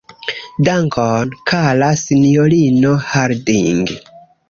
[0.67, 3.89] Dankon, kara sinjorino Harding.